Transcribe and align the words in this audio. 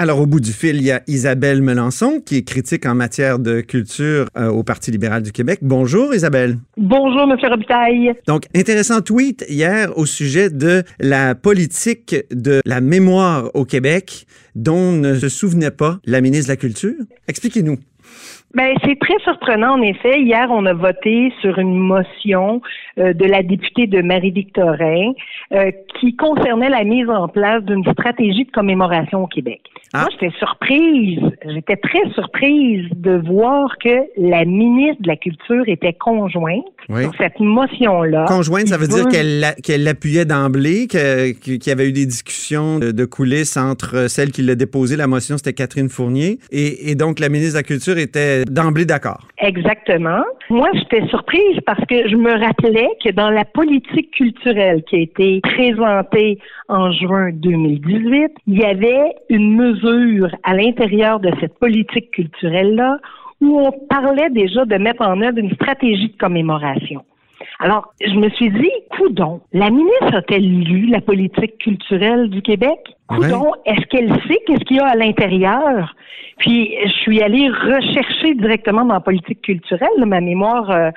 Alors, 0.00 0.18
au 0.18 0.24
bout 0.24 0.40
du 0.40 0.54
fil, 0.54 0.76
il 0.76 0.84
y 0.84 0.90
a 0.90 1.02
Isabelle 1.08 1.60
Melançon, 1.60 2.22
qui 2.24 2.38
est 2.38 2.42
critique 2.42 2.86
en 2.86 2.94
matière 2.94 3.38
de 3.38 3.60
culture 3.60 4.28
euh, 4.34 4.48
au 4.48 4.62
Parti 4.62 4.90
libéral 4.90 5.22
du 5.22 5.30
Québec. 5.30 5.58
Bonjour, 5.60 6.14
Isabelle. 6.14 6.56
Bonjour, 6.78 7.30
M. 7.30 7.36
Robitaille. 7.42 8.14
Donc, 8.26 8.44
intéressant 8.56 9.02
tweet 9.02 9.44
hier 9.50 9.92
au 9.98 10.06
sujet 10.06 10.48
de 10.48 10.84
la 11.00 11.34
politique 11.34 12.16
de 12.30 12.62
la 12.64 12.80
mémoire 12.80 13.50
au 13.52 13.66
Québec 13.66 14.24
dont 14.54 14.92
ne 14.92 15.16
se 15.16 15.28
souvenait 15.28 15.70
pas 15.70 15.98
la 16.06 16.22
ministre 16.22 16.46
de 16.46 16.52
la 16.52 16.56
Culture. 16.56 16.94
Expliquez-nous. 17.28 17.76
Ben, 18.54 18.74
c'est 18.84 18.98
très 18.98 19.18
surprenant, 19.22 19.74
en 19.74 19.82
effet. 19.82 20.20
Hier, 20.20 20.48
on 20.50 20.66
a 20.66 20.72
voté 20.72 21.32
sur 21.40 21.58
une 21.60 21.78
motion 21.78 22.60
euh, 22.98 23.12
de 23.12 23.24
la 23.24 23.44
députée 23.44 23.86
de 23.86 24.02
Marie-Victorin 24.02 25.12
euh, 25.52 25.70
qui 26.00 26.16
concernait 26.16 26.68
la 26.68 26.82
mise 26.82 27.08
en 27.08 27.28
place 27.28 27.62
d'une 27.62 27.84
stratégie 27.92 28.44
de 28.44 28.50
commémoration 28.50 29.22
au 29.22 29.26
Québec. 29.28 29.60
Ah. 29.92 30.00
Moi, 30.00 30.08
j'étais 30.12 30.36
surprise, 30.38 31.20
j'étais 31.46 31.76
très 31.76 32.10
surprise 32.14 32.88
de 32.96 33.22
voir 33.24 33.76
que 33.78 34.00
la 34.16 34.44
ministre 34.44 35.02
de 35.02 35.08
la 35.08 35.16
Culture 35.16 35.62
était 35.68 35.92
conjointe 35.92 36.64
sur 36.88 37.12
cette 37.18 37.38
motion-là. 37.38 38.24
Conjointe, 38.26 38.66
ça 38.68 38.78
veut 38.78 38.88
dire 38.88 39.06
qu'elle 39.08 39.84
l'appuyait 39.84 40.24
d'emblée, 40.24 40.88
qu'il 40.88 41.64
y 41.64 41.70
avait 41.70 41.88
eu 41.88 41.92
des 41.92 42.06
discussions 42.06 42.78
de 42.80 43.04
coulisses 43.04 43.56
entre 43.56 44.08
celle 44.08 44.32
qui 44.32 44.42
l'a 44.42 44.56
déposé, 44.56 44.96
la 44.96 45.06
motion, 45.06 45.36
c'était 45.36 45.52
Catherine 45.52 45.88
Fournier, 45.88 46.38
et, 46.50 46.90
et 46.90 46.94
donc 46.96 47.20
la 47.20 47.28
ministre 47.28 47.54
de 47.54 47.58
la 47.58 47.62
Culture 47.62 47.98
était 48.00 48.44
d'emblée 48.44 48.84
d'accord. 48.84 49.26
Exactement. 49.38 50.22
Moi, 50.48 50.68
j'étais 50.74 51.06
surprise 51.08 51.58
parce 51.66 51.84
que 51.86 52.08
je 52.08 52.16
me 52.16 52.32
rappelais 52.32 52.88
que 53.04 53.10
dans 53.10 53.30
la 53.30 53.44
politique 53.44 54.10
culturelle 54.12 54.82
qui 54.84 54.96
a 54.96 55.00
été 55.00 55.40
présentée 55.40 56.38
en 56.68 56.90
juin 56.92 57.30
2018, 57.32 58.32
il 58.46 58.58
y 58.58 58.64
avait 58.64 59.14
une 59.28 59.56
mesure 59.56 60.34
à 60.42 60.54
l'intérieur 60.54 61.20
de 61.20 61.30
cette 61.40 61.58
politique 61.58 62.10
culturelle-là 62.10 62.98
où 63.40 63.60
on 63.60 63.72
parlait 63.88 64.30
déjà 64.30 64.64
de 64.64 64.76
mettre 64.76 65.02
en 65.02 65.20
œuvre 65.22 65.38
une 65.38 65.54
stratégie 65.54 66.08
de 66.08 66.16
commémoration. 66.18 67.02
Alors, 67.58 67.92
je 68.00 68.14
me 68.14 68.28
suis 68.30 68.50
dit, 68.50 68.70
coudon, 68.90 69.40
la 69.52 69.70
ministre 69.70 70.14
a-t-elle 70.14 70.42
lu 70.42 70.86
la 70.86 71.00
politique 71.00 71.58
culturelle 71.58 72.30
du 72.30 72.42
Québec? 72.42 72.78
Coudon, 73.08 73.52
est-ce 73.66 73.86
qu'elle 73.86 74.12
sait 74.28 74.40
qu'est-ce 74.46 74.64
qu'il 74.64 74.76
y 74.76 74.80
a 74.80 74.86
à 74.86 74.94
l'intérieur? 74.94 75.94
Puis, 76.38 76.74
je 76.84 76.90
suis 76.90 77.22
allée 77.22 77.48
rechercher 77.48 78.34
directement 78.34 78.84
dans 78.84 78.94
la 78.94 79.00
politique 79.00 79.42
culturelle. 79.42 79.88
ma 80.06 80.20
mémoire, 80.20 80.70
euh, 80.70 80.90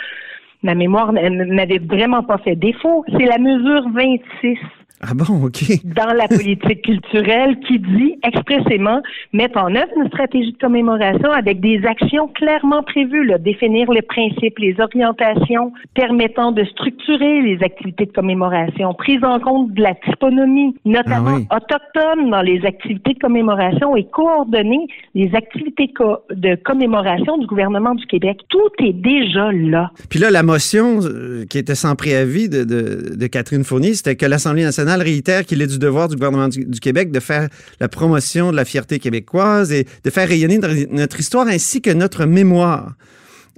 ma 0.63 0.75
mémoire 0.75 1.11
n'avait 1.11 1.79
vraiment 1.79 2.23
pas 2.23 2.37
fait 2.37 2.55
défaut. 2.55 3.03
C'est 3.17 3.25
la 3.25 3.37
mesure 3.37 3.89
26 3.93 4.57
ah 5.01 5.13
bon, 5.13 5.45
OK. 5.45 5.63
Dans 5.83 6.13
la 6.13 6.27
politique 6.27 6.83
culturelle 6.83 7.57
qui 7.67 7.79
dit 7.79 8.15
expressément 8.23 9.01
mettre 9.33 9.57
en 9.57 9.75
œuvre 9.75 9.91
une 9.97 10.07
stratégie 10.07 10.53
de 10.53 10.57
commémoration 10.57 11.29
avec 11.31 11.59
des 11.59 11.81
actions 11.85 12.29
clairement 12.29 12.83
prévues, 12.83 13.25
là, 13.25 13.37
définir 13.37 13.91
les 13.91 14.01
principes, 14.01 14.57
les 14.59 14.75
orientations 14.79 15.73
permettant 15.93 16.53
de 16.53 16.63
structurer 16.63 17.41
les 17.41 17.57
activités 17.63 18.05
de 18.05 18.11
commémoration, 18.11 18.93
prise 18.93 19.23
en 19.23 19.39
compte 19.39 19.73
de 19.73 19.81
la 19.81 19.93
typonomie, 19.95 20.75
notamment 20.85 21.39
ah 21.49 21.57
autochtone 21.57 22.29
dans 22.29 22.41
les 22.41 22.65
activités 22.65 23.13
de 23.13 23.19
commémoration 23.19 23.97
et 23.97 24.05
coordonner 24.05 24.87
les 25.15 25.35
activités 25.35 25.91
de 26.29 26.55
commémoration 26.63 27.37
du 27.37 27.47
gouvernement 27.47 27.95
du 27.95 28.05
Québec. 28.05 28.39
Tout 28.49 28.69
est 28.79 28.93
déjà 28.93 29.51
là. 29.51 29.91
Puis 30.09 30.19
là, 30.19 30.31
la 30.31 30.43
motion 30.43 30.99
euh, 31.03 31.45
qui 31.49 31.57
était 31.57 31.75
sans 31.75 31.95
préavis 31.95 32.47
de, 32.47 32.63
de, 32.63 33.15
de 33.15 33.27
Catherine 33.27 33.63
Fournier, 33.63 33.93
c'était 33.93 34.15
que 34.15 34.25
l'Assemblée 34.25 34.63
nationale 34.63 34.92
réitère 35.01 35.45
qu'il 35.45 35.61
est 35.61 35.67
du 35.67 35.79
devoir 35.79 36.07
du 36.07 36.15
gouvernement 36.15 36.47
du, 36.47 36.79
Québec 36.79 37.11
de 37.11 37.19
faire 37.19 37.49
la 37.79 37.87
promotion 37.87 38.51
de 38.51 38.55
la 38.55 38.65
fierté 38.65 38.99
québécoise 38.99 39.71
et 39.71 39.85
de 40.03 40.09
faire 40.09 40.27
rayonner 40.27 40.59
notre 40.89 41.19
histoire 41.19 41.47
ainsi 41.47 41.81
que 41.81 41.91
notre 41.91 42.25
mémoire. 42.25 42.93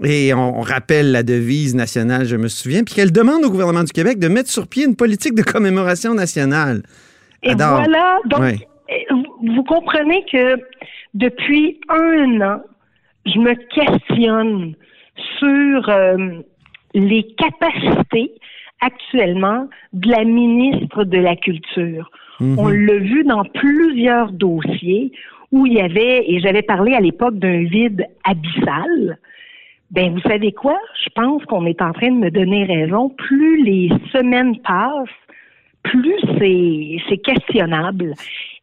Et 0.04 0.34
on, 0.34 0.60
rappelle 0.60 1.12
la 1.12 1.24
devise 1.24 1.74
nationale, 1.74 2.26
je 2.26 2.36
me 2.36 2.50
souviens, 2.50 2.84
puis 2.84 2.96
qu'elle 2.96 3.14
demande 3.14 3.46
au 3.46 3.50
gouvernement 3.50 3.84
du 3.84 3.94
Québec 3.94 4.20
de 4.20 4.28
mettre 4.28 4.50
sur 4.50 4.68
pied 4.68 4.84
une 4.86 4.96
politique 4.96 5.36
de 5.36 5.42
commémoration 5.42 6.14
nationale. 6.14 6.84
Et 7.44 7.56
voilà, 7.56 8.20
donc, 8.26 8.42
vous 9.42 9.64
comprenez 9.64 10.26
que 10.32 10.58
depuis 11.14 11.80
un 11.88 12.42
an, 12.42 12.62
je 13.26 13.40
me 13.40 13.56
questionne 13.74 14.76
sur 15.40 15.90
euh, 15.90 16.42
les 16.94 17.24
capacités 17.38 18.34
actuellement 18.86 19.68
de 19.94 20.10
la 20.10 20.24
ministre 20.24 21.04
de 21.04 21.18
la 21.18 21.36
Culture. 21.36 22.12
Mhm. 22.40 22.60
On 22.60 22.68
l'a 22.68 22.98
vu 22.98 23.24
dans 23.24 23.44
plusieurs 23.44 24.32
dossiers 24.32 25.12
où 25.52 25.66
il 25.66 25.74
y 25.74 25.82
avait, 25.82 26.26
et 26.28 26.40
j'avais 26.40 26.62
parlé 26.62 26.94
à 26.94 27.00
l'époque 27.00 27.38
d'un 27.40 27.64
vide 27.64 28.06
abyssal. 28.24 29.18
Ben, 29.92 30.14
vous 30.14 30.22
savez 30.22 30.52
quoi? 30.52 30.78
Je 31.04 31.10
pense 31.16 31.44
qu'on 31.46 31.66
est 31.66 31.82
en 31.82 31.94
train 31.94 32.12
de 32.12 32.18
me 32.18 32.32
donner 32.32 32.66
raison. 32.66 33.10
Plus 33.10 33.64
les 33.64 33.90
semaines 34.12 34.58
passent, 34.62 35.08
plus 35.84 36.20
c'est 37.08 37.18
questionnable. 37.18 38.14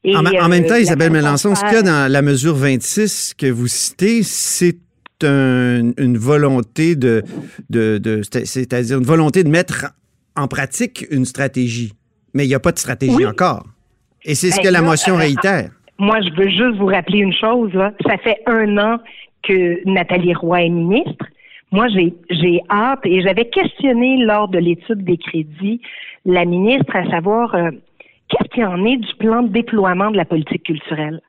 en, 0.04 0.48
même 0.48 0.66
temps, 0.66 0.74
euh, 0.74 0.80
Isabelle 0.80 1.12
Mélenchon, 1.12 1.54
ce 1.54 1.64
qu'il 1.64 1.74
y 1.74 1.76
a 1.76 1.82
dans 1.82 2.10
la 2.10 2.22
mesure 2.22 2.54
26 2.54 3.34
que 3.38 3.46
vous 3.46 3.68
citez, 3.68 4.22
c'est 4.22 4.78
une 5.24 6.18
volonté 6.18 6.96
de, 6.96 7.22
de, 7.70 7.98
de 7.98 8.22
c'est-à-dire 8.22 8.98
une 8.98 9.04
volonté 9.04 9.44
de 9.44 9.48
mettre 9.48 9.92
en 10.36 10.48
pratique 10.48 11.06
une 11.10 11.24
stratégie, 11.24 11.92
mais 12.34 12.44
il 12.44 12.48
n'y 12.48 12.54
a 12.54 12.60
pas 12.60 12.72
de 12.72 12.78
stratégie 12.78 13.26
encore. 13.26 13.64
Et 14.24 14.34
c'est 14.34 14.50
ce 14.50 14.56
ben, 14.56 14.62
que 14.62 14.72
la 14.72 14.82
motion 14.82 15.16
réitère. 15.16 15.70
Moi, 15.98 16.20
je 16.20 16.30
veux 16.34 16.48
juste 16.48 16.78
vous 16.78 16.86
rappeler 16.86 17.18
une 17.18 17.34
chose. 17.34 17.72
Ça 18.06 18.16
fait 18.18 18.38
un 18.46 18.78
an 18.78 18.98
que 19.42 19.86
Nathalie 19.88 20.34
Roy 20.34 20.62
est 20.62 20.68
ministre. 20.68 21.26
Moi, 21.70 21.86
j'ai 21.88 22.60
hâte 22.70 23.00
et 23.04 23.22
j'avais 23.22 23.46
questionné 23.46 24.18
lors 24.24 24.48
de 24.48 24.58
l'étude 24.58 25.04
des 25.04 25.16
crédits 25.16 25.80
la 26.24 26.44
ministre 26.44 26.94
à 26.94 27.08
savoir 27.10 27.54
euh, 27.54 27.70
qu'est-ce 28.28 28.48
qu'il 28.50 28.64
en 28.64 28.84
est 28.84 28.96
du 28.96 29.14
plan 29.16 29.42
de 29.42 29.48
déploiement 29.48 30.10
de 30.10 30.16
la 30.16 30.24
politique 30.24 30.64
culturelle? 30.64 31.20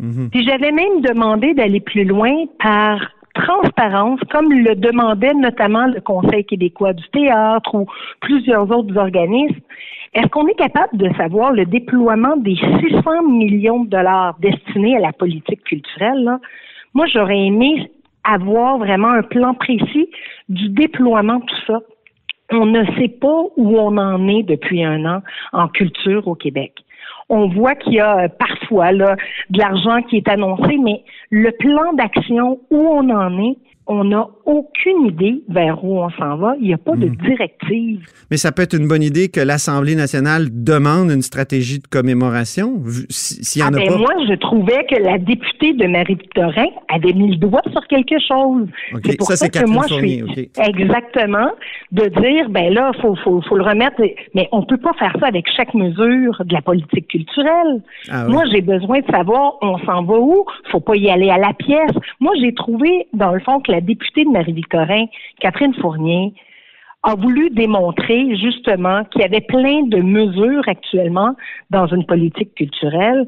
Mm-hmm. 0.00 0.30
Puis 0.30 0.44
j'avais 0.44 0.72
même 0.72 1.00
demandé 1.00 1.54
d'aller 1.54 1.80
plus 1.80 2.04
loin 2.04 2.32
par 2.62 3.00
transparence, 3.34 4.20
comme 4.30 4.52
le 4.52 4.74
demandait 4.74 5.34
notamment 5.34 5.86
le 5.86 6.00
Conseil 6.00 6.44
québécois 6.44 6.92
du 6.92 7.04
théâtre 7.08 7.74
ou 7.74 7.86
plusieurs 8.20 8.70
autres 8.70 8.96
organismes, 8.96 9.60
est-ce 10.14 10.26
qu'on 10.28 10.46
est 10.46 10.58
capable 10.58 10.96
de 10.98 11.10
savoir 11.14 11.52
le 11.52 11.64
déploiement 11.64 12.36
des 12.36 12.56
600 12.56 13.22
millions 13.28 13.84
de 13.84 13.88
dollars 13.88 14.36
destinés 14.40 14.96
à 14.96 15.00
la 15.00 15.12
politique 15.12 15.64
culturelle? 15.64 16.38
Moi, 16.92 17.06
j'aurais 17.06 17.38
aimé 17.38 17.90
avoir 18.24 18.78
vraiment 18.78 19.08
un 19.08 19.22
plan 19.22 19.54
précis 19.54 20.10
du 20.48 20.68
déploiement 20.68 21.38
de 21.38 21.44
tout 21.46 21.62
ça. 21.66 21.80
On 22.50 22.66
ne 22.66 22.84
sait 22.98 23.08
pas 23.08 23.42
où 23.56 23.78
on 23.78 23.96
en 23.96 24.28
est 24.28 24.42
depuis 24.42 24.84
un 24.84 25.04
an 25.06 25.22
en 25.52 25.68
culture 25.68 26.28
au 26.28 26.34
Québec 26.34 26.74
on 27.28 27.48
voit 27.48 27.74
qu'il 27.74 27.94
y 27.94 28.00
a 28.00 28.24
euh, 28.24 28.28
parfois 28.28 28.92
là, 28.92 29.16
de 29.50 29.58
l'argent 29.58 30.02
qui 30.02 30.16
est 30.16 30.28
annoncé, 30.28 30.78
mais 30.82 31.02
le 31.30 31.50
plan 31.52 31.92
d'action 31.94 32.60
où 32.70 32.78
on 32.78 33.08
en 33.10 33.38
est, 33.38 33.56
on 33.86 34.04
n'a 34.04 34.28
aucune 34.46 35.06
idée 35.06 35.42
vers 35.48 35.84
où 35.84 36.00
on 36.00 36.10
s'en 36.10 36.36
va. 36.36 36.54
Il 36.60 36.68
n'y 36.68 36.74
a 36.74 36.78
pas 36.78 36.96
de 36.96 37.06
mhm. 37.06 37.16
directive. 37.16 38.06
Mais 38.30 38.36
ça 38.36 38.52
peut 38.52 38.62
être 38.62 38.74
une 38.74 38.88
bonne 38.88 39.02
idée 39.02 39.28
que 39.28 39.40
l'Assemblée 39.40 39.94
nationale 39.94 40.48
demande 40.50 41.10
une 41.10 41.22
stratégie 41.22 41.78
de 41.78 41.86
commémoration, 41.86 42.82
s'il 43.08 43.62
y 43.62 43.64
en 43.64 43.74
a 43.74 43.78
ah, 43.78 43.84
ben, 43.88 43.98
Moi, 43.98 44.12
je 44.28 44.34
trouvais 44.34 44.84
que 44.86 44.96
la 45.02 45.18
députée 45.18 45.72
de 45.74 45.86
Marie-Victorin 45.86 46.66
avait 46.88 47.12
mis 47.12 47.32
le 47.32 47.36
doigt 47.36 47.62
sur 47.72 47.86
quelque 47.88 48.16
chose. 48.26 48.66
C'est 49.04 49.18
pour 49.18 49.28
ça, 49.28 49.48
que 49.48 49.66
moi, 49.66 49.84
je 49.88 49.94
suis 49.94 50.50
exactement 50.58 51.50
de 51.92 52.06
dire, 52.20 52.48
ben 52.50 52.72
là, 52.72 52.92
faut, 53.00 53.14
faut, 53.16 53.40
faut 53.42 53.56
le 53.56 53.64
remettre. 53.64 54.00
Mais 54.34 54.48
on 54.52 54.62
peut 54.62 54.78
pas 54.78 54.92
faire 54.94 55.14
ça 55.20 55.26
avec 55.26 55.46
chaque 55.56 55.74
mesure 55.74 56.42
de 56.44 56.52
la 56.52 56.62
politique 56.62 57.08
culturelle. 57.08 57.82
Ah 58.10 58.26
moi, 58.28 58.44
j'ai 58.50 58.60
besoin 58.60 59.00
de 59.00 59.10
savoir, 59.10 59.54
on 59.62 59.78
s'en 59.78 60.04
va 60.04 60.18
où? 60.18 60.44
Faut 60.70 60.80
pas 60.80 60.96
y 60.96 61.10
aller 61.10 61.30
à 61.30 61.38
la 61.38 61.52
pièce. 61.52 61.92
Moi, 62.20 62.32
j'ai 62.40 62.54
trouvé, 62.54 63.06
dans 63.12 63.32
le 63.32 63.40
fond, 63.40 63.60
que 63.60 63.72
la 63.72 63.80
députée 63.80 64.24
de 64.24 64.31
Marie-Victorin, 64.32 65.06
Catherine 65.40 65.74
Fournier, 65.74 66.34
a 67.04 67.16
voulu 67.16 67.50
démontrer 67.50 68.36
justement 68.36 69.04
qu'il 69.04 69.22
y 69.22 69.24
avait 69.24 69.40
plein 69.40 69.82
de 69.86 70.00
mesures 70.00 70.62
actuellement 70.68 71.34
dans 71.70 71.86
une 71.86 72.06
politique 72.06 72.54
culturelle 72.54 73.26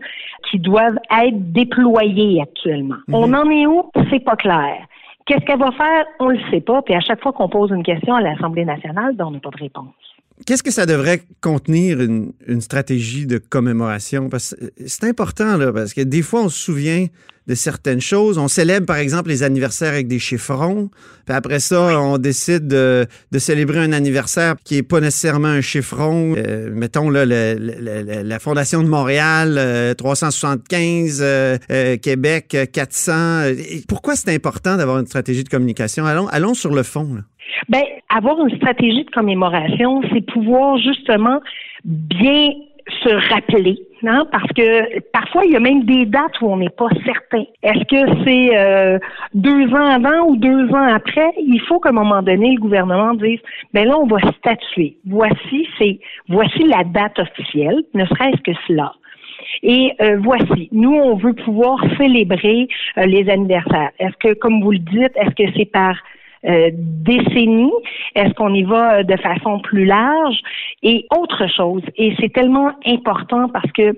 qui 0.50 0.60
doivent 0.60 0.98
être 1.10 1.52
déployées 1.52 2.40
actuellement. 2.40 2.96
Mhm. 3.08 3.14
On 3.14 3.32
en 3.34 3.50
est 3.50 3.66
où? 3.66 3.90
C'est 4.10 4.24
pas 4.24 4.36
clair. 4.36 4.86
Qu'est-ce 5.26 5.44
qu'elle 5.44 5.58
va 5.58 5.72
faire? 5.72 6.04
On 6.20 6.28
le 6.28 6.38
sait 6.50 6.60
pas. 6.60 6.82
Puis 6.82 6.94
à 6.94 7.00
chaque 7.00 7.22
fois 7.22 7.32
qu'on 7.32 7.48
pose 7.48 7.70
une 7.70 7.82
question 7.82 8.14
à 8.14 8.20
l'Assemblée 8.20 8.64
nationale, 8.64 9.16
ben, 9.16 9.26
on 9.26 9.30
n'a 9.32 9.40
pas 9.40 9.50
de 9.50 9.58
réponse. 9.62 9.94
Qu'est-ce 10.46 10.62
que 10.62 10.72
ça 10.72 10.84
devrait 10.84 11.22
contenir 11.40 12.00
une, 12.00 12.32
stratégie 12.60 13.26
de 13.26 13.38
commémoration? 13.38 14.28
Parce 14.28 14.54
que 14.54 14.66
c'est 14.86 15.04
important, 15.04 15.56
là, 15.56 15.72
parce 15.72 15.94
que 15.94 16.00
des 16.00 16.22
fois, 16.22 16.42
on 16.42 16.48
se 16.48 16.58
souvient 16.58 17.06
de 17.46 17.54
certaines 17.54 18.00
choses. 18.00 18.38
On 18.38 18.48
célèbre, 18.48 18.86
par 18.86 18.96
exemple, 18.96 19.28
les 19.28 19.42
anniversaires 19.42 19.92
avec 19.92 20.08
des 20.08 20.18
chiffrons. 20.18 20.90
Puis 21.26 21.34
après 21.34 21.60
ça, 21.60 21.98
on 22.00 22.18
décide 22.18 22.66
de, 22.68 23.06
de, 23.32 23.38
célébrer 23.38 23.78
un 23.78 23.92
anniversaire 23.92 24.54
qui 24.64 24.76
est 24.76 24.82
pas 24.82 25.00
nécessairement 25.00 25.48
un 25.48 25.60
chiffron. 25.60 26.34
Euh, 26.36 26.70
mettons 26.72 27.10
là, 27.10 27.24
le, 27.24 27.56
le, 27.58 28.22
la 28.22 28.38
Fondation 28.38 28.82
de 28.82 28.88
Montréal, 28.88 29.94
375, 29.96 31.20
euh, 31.22 31.56
euh, 31.70 31.96
Québec, 31.96 32.56
400. 32.72 33.12
Pourquoi 33.88 34.16
c'est 34.16 34.34
important 34.34 34.76
d'avoir 34.76 34.98
une 34.98 35.06
stratégie 35.06 35.44
de 35.44 35.48
communication? 35.48 36.04
Allons, 36.06 36.28
allons 36.28 36.54
sur 36.54 36.74
le 36.74 36.82
fond. 36.82 37.14
Là. 37.14 37.20
Ben, 37.68 37.82
avoir 38.08 38.38
une 38.46 38.54
stratégie 38.56 39.04
de 39.04 39.10
commémoration, 39.10 40.02
c'est 40.12 40.24
pouvoir 40.32 40.78
justement 40.78 41.40
bien 41.84 42.52
se 43.02 43.32
rappeler, 43.32 43.78
hein, 44.06 44.26
parce 44.30 44.50
que 44.52 45.00
parfois 45.12 45.44
il 45.44 45.52
y 45.52 45.56
a 45.56 45.60
même 45.60 45.84
des 45.84 46.04
dates 46.04 46.40
où 46.40 46.46
on 46.46 46.58
n'est 46.58 46.68
pas 46.68 46.88
certain. 47.04 47.44
Est-ce 47.62 47.84
que 47.84 48.24
c'est 48.24 48.56
euh, 48.56 48.98
deux 49.32 49.72
ans 49.72 49.86
avant 49.86 50.28
ou 50.28 50.36
deux 50.36 50.68
ans 50.70 50.94
après? 50.94 51.32
Il 51.38 51.60
faut 51.62 51.80
qu'à 51.80 51.90
un 51.90 51.92
moment 51.92 52.22
donné 52.22 52.54
le 52.54 52.60
gouvernement 52.60 53.14
dise, 53.14 53.40
ben 53.72 53.88
là 53.88 53.98
on 53.98 54.06
va 54.06 54.18
statuer. 54.38 54.96
Voici 55.06 55.66
c'est 55.78 55.98
voici 56.28 56.64
la 56.64 56.84
date 56.84 57.18
officielle, 57.18 57.82
ne 57.94 58.04
serait-ce 58.04 58.42
que 58.42 58.56
cela. 58.66 58.92
Et 59.62 59.92
euh, 60.00 60.18
voici, 60.22 60.68
nous, 60.72 60.92
on 60.92 61.16
veut 61.16 61.32
pouvoir 61.32 61.78
célébrer 61.96 62.68
euh, 62.98 63.06
les 63.06 63.28
anniversaires. 63.30 63.90
Est-ce 63.98 64.16
que, 64.18 64.34
comme 64.34 64.62
vous 64.62 64.72
le 64.72 64.78
dites, 64.78 65.12
est-ce 65.16 65.34
que 65.34 65.50
c'est 65.56 65.70
par 65.70 65.96
euh, 66.46 66.70
décennies? 66.72 67.72
Est-ce 68.14 68.34
qu'on 68.34 68.54
y 68.54 68.62
va 68.64 68.98
euh, 68.98 69.02
de 69.02 69.16
façon 69.16 69.60
plus 69.60 69.84
large? 69.84 70.36
Et 70.82 71.06
autre 71.16 71.46
chose, 71.56 71.82
et 71.96 72.14
c'est 72.20 72.32
tellement 72.32 72.72
important 72.86 73.48
parce 73.48 73.70
que 73.72 73.96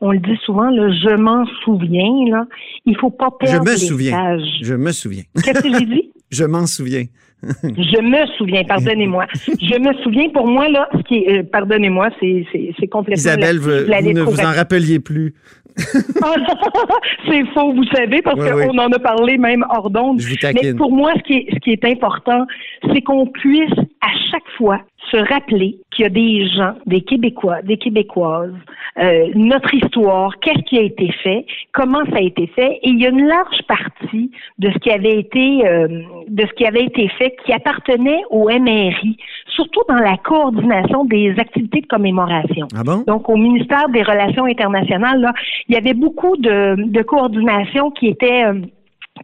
on 0.00 0.12
le 0.12 0.20
dit 0.20 0.38
souvent, 0.44 0.70
là, 0.70 0.90
je 0.90 1.16
m'en 1.16 1.44
souviens, 1.64 2.30
là, 2.30 2.46
il 2.86 2.96
faut 2.96 3.10
pas 3.10 3.30
perdre 3.38 3.66
Je 3.66 3.72
me 3.72 3.76
souviens. 3.76 4.38
Je 4.62 4.74
me 4.74 4.92
souviens. 4.92 5.24
Qu'est-ce 5.42 5.60
que 5.60 5.76
j'ai 5.76 5.86
dit? 5.86 6.12
je 6.30 6.44
m'en 6.44 6.66
souviens. 6.66 7.04
je 7.42 8.02
me 8.02 8.26
souviens, 8.36 8.64
pardonnez-moi. 8.64 9.26
Je 9.46 9.78
me 9.78 10.02
souviens, 10.02 10.28
pour 10.30 10.46
moi, 10.46 10.68
là, 10.68 10.88
ce 10.92 11.02
qui 11.02 11.18
est, 11.18 11.38
euh, 11.38 11.42
pardonnez-moi, 11.44 12.10
c'est, 12.20 12.44
c'est, 12.52 12.74
c'est 12.78 12.88
complètement... 12.88 13.20
Isabelle, 13.20 13.58
vous, 13.58 13.70
ne 13.70 14.22
vous 14.22 14.40
en 14.40 14.52
rappeliez 14.52 14.98
plus. 14.98 15.34
c'est 17.28 17.44
faux, 17.54 17.72
vous 17.72 17.84
savez, 17.94 18.22
parce 18.22 18.36
qu'on 18.36 18.78
en 18.78 18.90
a 18.90 18.98
parlé 18.98 19.38
même 19.38 19.64
hors 19.70 19.90
d'onde. 19.90 20.20
Mais 20.54 20.74
pour 20.74 20.92
moi, 20.92 21.12
ce 21.16 21.22
qui 21.22 21.34
est, 21.34 21.54
ce 21.54 21.58
qui 21.58 21.70
est 21.72 21.84
important, 21.84 22.46
c'est 22.92 23.02
qu'on 23.02 23.26
puisse 23.26 23.72
à 24.00 24.10
chaque 24.30 24.48
fois 24.56 24.80
se 25.10 25.16
rappeler 25.16 25.78
qu'il 25.90 26.02
y 26.02 26.06
a 26.06 26.10
des 26.10 26.48
gens, 26.48 26.74
des 26.86 27.00
Québécois, 27.00 27.62
des 27.62 27.76
Québécoises, 27.76 28.52
euh, 28.98 29.28
notre 29.34 29.72
histoire, 29.74 30.38
qu'est-ce 30.40 30.62
qui 30.64 30.78
a 30.78 30.82
été 30.82 31.10
fait, 31.22 31.46
comment 31.72 32.04
ça 32.10 32.16
a 32.16 32.20
été 32.20 32.46
fait, 32.48 32.78
et 32.82 32.88
il 32.88 33.00
y 33.00 33.06
a 33.06 33.10
une 33.10 33.26
large 33.26 33.62
partie 33.66 34.30
de 34.58 34.70
ce 34.70 34.78
qui 34.78 34.90
avait 34.90 35.18
été 35.18 35.66
euh, 35.66 36.02
de 36.28 36.46
ce 36.46 36.52
qui 36.54 36.66
avait 36.66 36.84
été 36.84 37.08
fait 37.18 37.36
qui 37.44 37.52
appartenait 37.52 38.22
au 38.30 38.48
MRI, 38.48 39.16
surtout 39.58 39.82
dans 39.88 39.96
la 39.96 40.16
coordination 40.18 41.04
des 41.04 41.34
activités 41.36 41.80
de 41.80 41.86
commémoration. 41.86 42.68
Ah 42.76 42.84
bon? 42.84 43.02
Donc 43.06 43.28
au 43.28 43.36
ministère 43.36 43.88
des 43.88 44.02
Relations 44.02 44.44
internationales, 44.44 45.20
là, 45.20 45.32
il 45.68 45.74
y 45.74 45.78
avait 45.78 45.94
beaucoup 45.94 46.36
de, 46.36 46.76
de 46.78 47.02
coordination 47.02 47.90
qui 47.90 48.06
était 48.06 48.44
euh, 48.44 48.60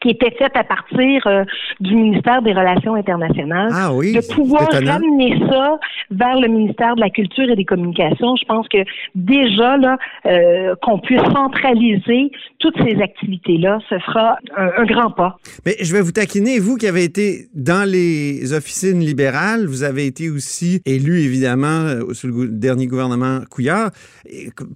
qui 0.00 0.10
était 0.10 0.30
faite 0.32 0.52
à 0.54 0.64
partir 0.64 1.26
euh, 1.26 1.44
du 1.80 1.94
ministère 1.94 2.42
des 2.42 2.52
Relations 2.52 2.94
internationales. 2.94 3.70
Ah 3.72 3.92
oui, 3.92 4.12
de 4.12 4.34
pouvoir 4.34 4.68
ramener 4.70 5.38
ça 5.50 5.78
vers 6.10 6.38
le 6.38 6.48
ministère 6.48 6.94
de 6.96 7.00
la 7.00 7.10
Culture 7.10 7.48
et 7.50 7.56
des 7.56 7.64
Communications. 7.64 8.36
Je 8.36 8.44
pense 8.46 8.68
que 8.68 8.78
déjà 9.14 9.76
là, 9.76 9.98
euh, 10.26 10.74
qu'on 10.82 10.98
puisse 10.98 11.22
centraliser 11.22 12.30
toutes 12.58 12.76
ces 12.84 13.00
activités-là, 13.00 13.78
ce 13.88 13.98
sera 14.00 14.36
un, 14.56 14.84
grand 14.84 15.10
pas. 15.10 15.36
Mais 15.64 15.76
je 15.80 15.92
vais 15.92 16.02
vous 16.02 16.12
taquiner, 16.12 16.58
vous 16.58 16.76
qui 16.76 16.86
avez 16.86 17.04
été 17.04 17.46
dans 17.54 17.88
les 17.88 18.52
officines 18.52 19.00
libérales, 19.00 19.66
vous 19.66 19.82
avez 19.82 20.06
été 20.06 20.30
aussi 20.30 20.80
élu 20.84 21.20
évidemment 21.20 21.66
euh, 21.66 22.14
sous 22.14 22.28
le 22.28 22.48
dernier 22.48 22.86
gouvernement 22.86 23.40
Couillard. 23.50 23.90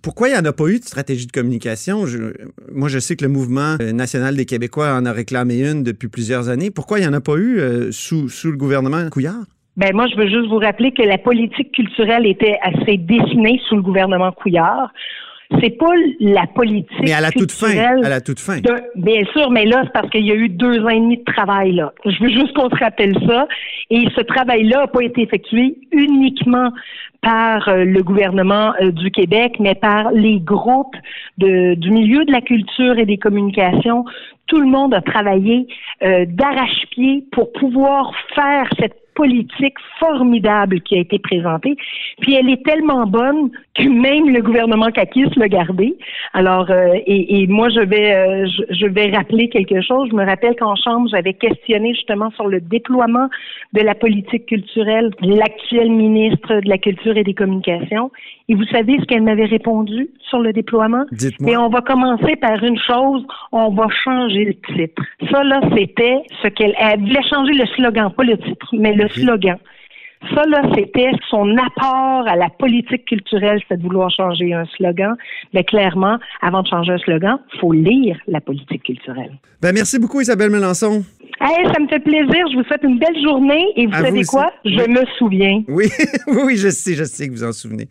pourquoi 0.03 0.29
il 0.29 0.33
n'y 0.33 0.39
en 0.39 0.45
a 0.45 0.53
pas 0.53 0.67
eu 0.69 0.79
de 0.79 0.85
stratégie 0.85 1.27
de 1.27 1.33
communication? 1.33 2.05
moi, 2.73 2.89
je 2.89 2.99
sais 2.99 3.17
que 3.17 3.25
le 3.25 3.31
mouvement 3.31 3.77
national 3.93 4.37
des 4.37 4.45
Québécois 4.45 4.95
en 4.95 5.07
a 5.09 5.13
réclamé 5.13 5.69
une 5.69 5.83
depuis 5.83 6.09
plusieurs 6.09 6.49
années. 6.49 6.71
Pourquoi 6.71 6.99
il 6.99 7.03
n'y 7.03 7.09
en 7.09 7.13
a 7.13 7.21
pas 7.21 7.37
eu 7.37 7.59
euh, 7.59 7.91
sous, 7.91 8.29
le 8.45 8.57
gouvernement 8.57 9.09
Couillard? 9.11 9.45
Ben 9.77 9.95
moi, 9.95 10.07
je 10.07 10.17
veux 10.17 10.29
juste 10.29 10.49
vous 10.49 10.59
rappeler 10.59 10.93
que 10.93 11.03
la 11.03 11.19
politique 11.19 11.73
culturelle 11.73 12.27
était 12.27 12.59
assez 12.63 12.97
dessinée 12.97 13.61
sous 13.69 13.77
le 13.77 13.83
gouvernement 13.83 14.33
Couillard. 14.33 14.93
C'est 15.61 15.79
pas 15.79 15.93
la 16.21 16.47
politique. 16.47 17.01
Mais 17.03 17.13
à 17.13 17.21
la 17.21 17.31
toute 17.31 17.53
fin. 17.53 17.75
À 17.77 18.09
la 18.09 18.21
toute 18.21 18.39
fin. 18.39 18.59
bien 18.97 19.25
sûr, 19.33 19.51
mais 19.51 19.65
là, 19.65 19.83
c'est 19.85 19.93
parce 19.93 20.11
qu'il 20.11 20.27
y 20.27 20.31
a 20.31 20.35
eu 20.35 20.49
deux 20.49 20.81
ans 20.85 20.89
et 20.89 21.01
demi 21.01 21.17
de 21.17 21.25
travail 21.25 21.73
là. 21.73 21.93
Je 22.05 22.23
veux 22.23 22.31
juste 22.31 22.53
qu'on 22.55 22.69
se 22.69 22.77
rappelle 22.77 23.17
ça. 23.27 23.49
Et 23.91 24.07
ce 24.15 24.21
travail-là 24.21 24.81
n'a 24.81 24.87
pas 24.89 25.03
été 25.03 25.23
effectué 25.23 25.79
uniquement 25.93 26.71
par 27.23 27.69
euh, 27.69 27.85
le 27.85 28.03
gouvernement 28.03 28.73
euh, 28.81 28.91
du 28.93 29.11
Québec, 29.11 29.57
mais 29.59 29.75
par 29.75 30.13
les 30.13 30.39
groupes 30.39 30.97
de, 31.39 31.75
du 31.75 31.91
milieu 31.91 32.25
de 32.25 32.33
la 32.33 32.41
culture 32.41 32.99
et 32.99 33.07
des 33.07 33.19
communications. 33.19 34.05
Tout 34.47 34.61
le 34.61 34.67
monde 34.67 34.95
a 34.95 35.01
travaillé 35.01 35.67
euh, 36.03 36.27
d'arrache-pied 36.27 37.25
pour 37.33 37.53
pouvoir 37.53 38.13
faire 38.35 38.69
cette 38.79 39.08
politique 39.19 39.75
formidable 39.99 40.81
qui 40.83 40.95
a 40.97 41.01
été 41.01 41.19
présentée. 41.19 41.77
Puis 42.21 42.35
elle 42.35 42.49
est 42.49 42.65
tellement 42.65 43.05
bonne 43.05 43.51
que 43.75 43.89
même 43.89 44.33
le 44.33 44.41
gouvernement 44.41 44.91
Kakis 44.93 45.31
l'a 45.37 45.49
gardée. 45.49 45.97
Alors, 46.35 46.71
euh, 46.71 46.95
et, 47.05 47.43
et, 47.43 47.47
moi, 47.49 47.69
je 47.69 47.81
vais, 47.81 48.15
euh, 48.15 48.47
je, 48.71 48.87
vais 48.87 49.11
rappeler 49.11 49.49
quelque 49.49 49.81
chose. 49.83 50.09
Je 50.11 50.17
me 50.17 50.25
rappelle 50.25 50.55
qu'en 50.57 50.77
Chambre, 50.77 51.09
j'avais 51.11 51.35
questionné 51.35 51.95
justement 51.95 52.31
sur 52.33 52.47
le 52.47 52.61
déploiement 52.61 53.29
de 53.73 53.81
la 53.81 53.95
politique 53.95 54.47
culturelle 54.47 55.11
l'actuelle 55.21 55.91
ministre 55.91 56.61
de 56.61 56.69
la 56.69 56.79
Culture 56.79 57.17
et 57.17 57.25
des 57.25 57.35
Communications. 57.35 58.11
Et 58.49 58.55
vous 58.55 58.65
savez 58.73 58.97
ce 59.01 59.05
qu'elle 59.05 59.23
m'avait 59.23 59.45
répondu 59.45 60.09
sur 60.31 60.39
le 60.39 60.53
déploiement? 60.53 61.05
Dites-moi. 61.13 61.53
Et 61.53 61.57
on 61.57 61.69
va 61.69 61.81
commencer 61.83 62.37
par 62.37 62.63
une 62.63 62.79
chose, 62.79 63.27
on 63.53 63.71
va 63.71 63.87
changer 64.05 64.45
le 64.45 64.55
titre. 64.75 65.03
Ça, 65.31 65.45
là, 65.45 65.61
c'était 65.77 66.19
ce 66.43 66.49
qu'elle 66.49 66.75
elle 66.79 67.01
voulait 67.01 67.29
changer 67.29 67.53
le 67.53 67.67
slogan, 67.77 68.11
pas 68.17 68.25
le 68.25 68.39
titre, 68.39 68.67
mais 68.73 68.95
le 68.95 69.08
slogan. 69.09 69.59
Ça, 70.35 70.45
là, 70.47 70.63
c'était 70.75 71.13
son 71.31 71.57
apport 71.57 72.27
à 72.27 72.35
la 72.35 72.49
politique 72.51 73.05
culturelle, 73.05 73.61
c'est 73.69 73.77
de 73.77 73.83
vouloir 73.83 74.11
changer 74.11 74.53
un 74.53 74.65
slogan. 74.77 75.15
Mais 75.55 75.63
clairement, 75.63 76.19
avant 76.43 76.63
de 76.63 76.69
changer 76.69 76.93
un 76.93 76.99
slogan, 76.99 77.39
il 77.55 77.61
faut 77.61 77.73
lire 77.73 78.17
la 78.27 78.41
politique 78.41 78.83
culturelle. 78.83 79.39
Ben, 79.63 79.73
merci 79.73 79.99
beaucoup, 79.99 80.21
Isabelle 80.21 80.51
Melançon. 80.51 81.05
Hey, 81.41 81.65
ça 81.73 81.81
me 81.81 81.87
fait 81.87 82.01
plaisir. 82.01 82.47
Je 82.51 82.57
vous 82.57 82.65
souhaite 82.65 82.83
une 82.83 82.99
belle 82.99 83.23
journée. 83.23 83.65
Et 83.77 83.87
vous 83.87 83.93
savez 83.93 84.25
quoi? 84.25 84.53
Je 84.65 84.89
me 84.89 85.05
souviens. 85.19 85.63
Oui, 85.69 85.87
oui, 86.27 86.57
je 86.57 86.69
sais, 86.69 86.95
je 86.95 87.05
sais 87.05 87.29
que 87.29 87.33
vous 87.33 87.45
en 87.45 87.53
souvenez. 87.53 87.89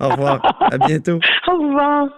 Au 0.00 0.08
revoir. 0.08 0.40
à 0.72 0.78
bientôt. 0.78 1.20
Au 1.46 1.58
revoir. 1.58 2.08